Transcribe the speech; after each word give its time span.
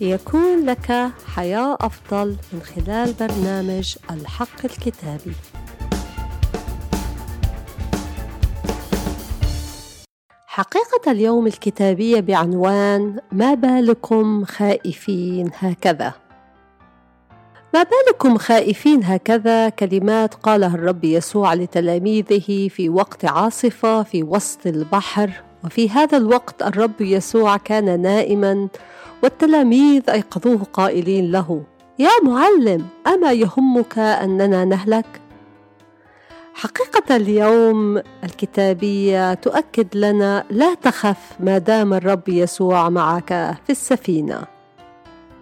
ليكون 0.00 0.66
لك 0.66 1.10
حياة 1.34 1.76
أفضل 1.80 2.36
من 2.52 2.60
خلال 2.60 3.12
برنامج 3.12 3.96
الحق 4.10 4.64
الكتابي. 4.64 5.32
حقيقة 10.46 11.10
اليوم 11.12 11.46
الكتابية 11.46 12.20
بعنوان 12.20 13.20
ما 13.32 13.54
بالكم 13.54 14.44
خائفين 14.44 15.50
هكذا. 15.58 16.12
ما 17.74 17.82
بالكم 17.82 18.38
خائفين 18.38 19.04
هكذا 19.04 19.68
كلمات 19.68 20.34
قالها 20.34 20.74
الرب 20.74 21.04
يسوع 21.04 21.54
لتلاميذه 21.54 22.68
في 22.68 22.88
وقت 22.88 23.24
عاصفة 23.24 24.02
في 24.02 24.22
وسط 24.22 24.66
البحر 24.66 25.30
وفي 25.66 25.90
هذا 25.90 26.16
الوقت 26.18 26.62
الرب 26.62 27.00
يسوع 27.00 27.56
كان 27.56 28.00
نائما 28.00 28.68
والتلاميذ 29.22 30.10
أيقظوه 30.10 30.66
قائلين 30.72 31.30
له 31.30 31.62
يا 31.98 32.10
معلم 32.22 32.86
أما 33.06 33.32
يهمك 33.32 33.98
أننا 33.98 34.64
نهلك؟ 34.64 35.20
حقيقة 36.54 37.16
اليوم 37.16 38.02
الكتابية 38.24 39.34
تؤكد 39.34 39.96
لنا 39.96 40.44
لا 40.50 40.74
تخف 40.74 41.36
ما 41.40 41.58
دام 41.58 41.94
الرب 41.94 42.28
يسوع 42.28 42.88
معك 42.88 43.28
في 43.64 43.70
السفينة. 43.70 44.42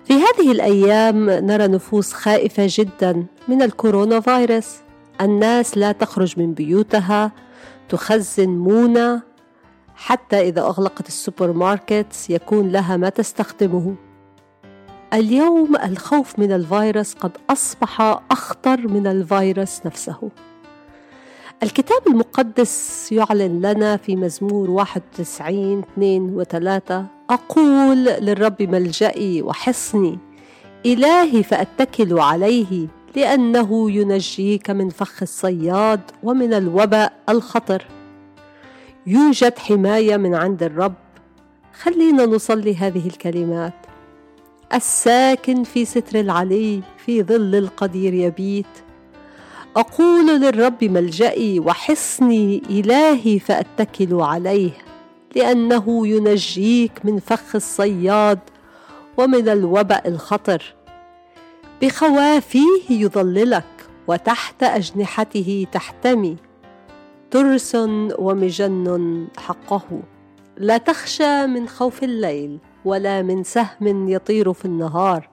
في 0.04 0.14
هذه 0.14 0.52
الأيام 0.52 1.30
نرى 1.30 1.66
نفوس 1.66 2.12
خائفة 2.12 2.66
جدا 2.68 3.24
من 3.48 3.62
الكورونا 3.62 4.20
فيروس. 4.20 4.76
الناس 5.20 5.78
لا 5.78 5.92
تخرج 5.92 6.38
من 6.38 6.54
بيوتها 6.54 7.32
تخزن 7.88 8.48
مونة 8.48 9.33
حتى 9.94 10.40
إذا 10.40 10.60
أغلقت 10.60 11.08
السوبر 11.08 11.52
ماركت 11.52 12.30
يكون 12.30 12.68
لها 12.68 12.96
ما 12.96 13.08
تستخدمه. 13.08 13.94
اليوم 15.12 15.76
الخوف 15.76 16.38
من 16.38 16.52
الفيروس 16.52 17.14
قد 17.14 17.36
أصبح 17.50 18.00
أخطر 18.30 18.88
من 18.88 19.06
الفيروس 19.06 19.86
نفسه. 19.86 20.30
الكتاب 21.62 22.06
المقدس 22.06 23.08
يعلن 23.12 23.60
لنا 23.60 23.96
في 23.96 24.16
مزمور 24.16 24.70
91 24.70 25.82
2 25.98 26.44
و3 26.44 26.92
أقول 27.30 28.04
للرب 28.04 28.62
ملجئي 28.62 29.42
وحصني 29.42 30.18
إلهي 30.86 31.42
فأتكل 31.42 32.18
عليه 32.18 32.88
لأنه 33.16 33.90
ينجيك 33.90 34.70
من 34.70 34.88
فخ 34.90 35.22
الصياد 35.22 36.00
ومن 36.22 36.54
الوباء 36.54 37.12
الخطر. 37.28 37.86
يوجد 39.06 39.58
حماية 39.58 40.16
من 40.16 40.34
عند 40.34 40.62
الرب. 40.62 40.94
خلينا 41.82 42.26
نصلي 42.26 42.76
هذه 42.76 43.06
الكلمات. 43.06 43.74
الساكن 44.74 45.64
في 45.64 45.84
ستر 45.84 46.20
العلي 46.20 46.82
في 47.04 47.22
ظل 47.22 47.54
القدير 47.54 48.14
يبيت. 48.14 48.66
أقول 49.76 50.40
للرب 50.40 50.84
ملجئي 50.84 51.60
وحصني 51.60 52.62
إلهي 52.70 53.38
فأتكل 53.38 54.14
عليه 54.20 54.70
لأنه 55.36 56.06
ينجيك 56.06 56.92
من 57.04 57.18
فخ 57.18 57.54
الصياد 57.54 58.38
ومن 59.16 59.48
الوباء 59.48 60.08
الخطر. 60.08 60.74
بخوافيه 61.82 62.90
يظللك 62.90 63.64
وتحت 64.06 64.62
أجنحته 64.62 65.66
تحتمي. 65.72 66.36
ترس 67.34 67.76
ومجن 68.18 69.26
حقه. 69.36 70.02
لا 70.56 70.78
تخشى 70.78 71.46
من 71.46 71.68
خوف 71.68 72.02
الليل 72.02 72.58
ولا 72.84 73.22
من 73.22 73.42
سهم 73.42 74.08
يطير 74.08 74.52
في 74.52 74.64
النهار. 74.64 75.28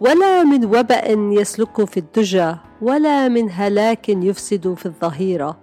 ولا 0.00 0.44
من 0.44 0.64
وبأ 0.64 1.08
يسلك 1.10 1.84
في 1.84 1.96
الدجى 1.96 2.54
ولا 2.82 3.28
من 3.28 3.50
هلاك 3.50 4.08
يفسد 4.08 4.74
في 4.74 4.86
الظهيرة. 4.86 5.56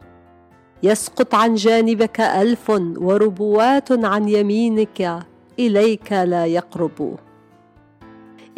يسقط 0.84 1.36
عن 1.36 1.56
جانبك 1.56 2.20
ألف 2.20 2.70
وربوات 2.98 4.06
عن 4.06 4.30
يمينك 4.30 5.20
إليك 5.60 6.14
لا 6.14 6.46
يقرب. 6.46 7.18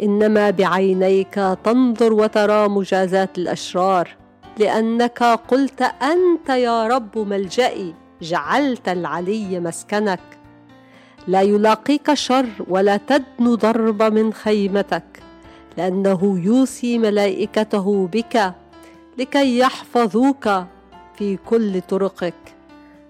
إنما 0.02 0.50
بعينيك 0.50 1.34
تنظر 1.64 2.12
وترى 2.12 2.68
مجازات 2.68 3.38
الأشرار. 3.38 4.19
لأنك 4.58 5.22
قلت 5.22 5.82
أنت 5.82 6.48
يا 6.48 6.86
رب 6.86 7.18
ملجئي 7.18 7.94
جعلت 8.22 8.88
العلي 8.88 9.60
مسكنك. 9.60 10.20
لا 11.28 11.42
يلاقيك 11.42 12.14
شر 12.14 12.48
ولا 12.68 12.96
تدن 12.96 13.54
ضرب 13.54 14.02
من 14.02 14.32
خيمتك 14.32 15.22
لأنه 15.78 16.40
يوصي 16.44 16.98
ملائكته 16.98 18.08
بك 18.12 18.54
لكي 19.18 19.58
يحفظوك 19.58 20.48
في 21.16 21.36
كل 21.36 21.80
طرقك. 21.80 22.34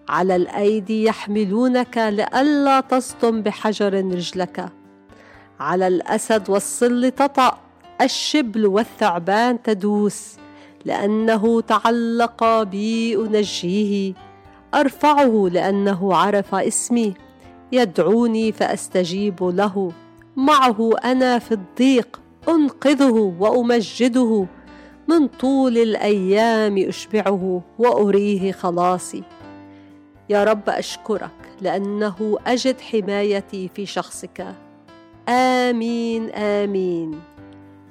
على 0.08 0.36
الأيدي 0.36 1.04
يحملونك 1.04 1.98
لئلا 1.98 2.80
تصدم 2.80 3.42
بحجر 3.42 3.94
رجلك. 3.94 4.68
على 5.60 5.86
الأسد 5.86 6.50
والصل 6.50 7.10
تطأ 7.10 7.58
الشبل 8.00 8.66
والثعبان 8.66 9.62
تدوس. 9.62 10.36
لأنه 10.84 11.60
تعلق 11.60 12.62
بي 12.62 13.16
أنجيه. 13.16 14.14
أرفعه 14.74 15.48
لأنه 15.52 16.14
عرف 16.14 16.54
اسمي. 16.54 17.14
يدعوني 17.72 18.52
فأستجيب 18.52 19.42
له. 19.42 19.92
معه 20.36 20.90
أنا 21.04 21.38
في 21.38 21.52
الضيق. 21.52 22.20
أنقذه 22.48 23.34
وأمجده. 23.38 24.46
من 25.08 25.26
طول 25.26 25.78
الأيام 25.78 26.78
أشبعه 26.78 27.62
وأريه 27.78 28.52
خلاصي. 28.52 29.22
يا 30.28 30.44
رب 30.44 30.68
أشكرك 30.68 31.30
لأنه 31.60 32.38
أجد 32.46 32.80
حمايتي 32.80 33.70
في 33.74 33.86
شخصك. 33.86 34.54
آمين 35.28 36.30
آمين. 36.30 37.20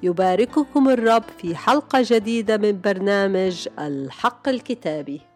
يبارككم 0.02 0.88
الرب 0.88 1.24
في 1.38 1.56
حلقة 1.56 2.02
جديدة 2.04 2.56
من 2.56 2.80
برنامج 2.80 3.68
الحق 3.78 4.48
الكتابي. 4.48 5.29